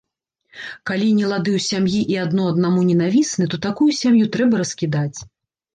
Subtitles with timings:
[0.89, 5.17] Калі нелады ў сям'і і адно аднаму ненавісны, то такую сям'ю трэба раскідаць.